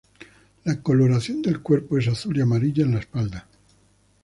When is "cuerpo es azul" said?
1.61-2.35